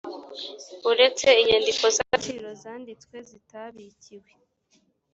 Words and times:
uretse 0.89 1.27
inyandiko 1.41 1.85
z 1.95 1.97
agaciro 2.05 2.47
zanditswe 2.61 3.15
zitabikiwe 3.29 4.29